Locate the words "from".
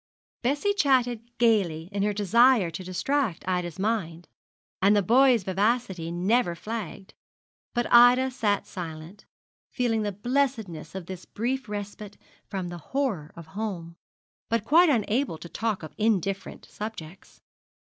12.47-12.69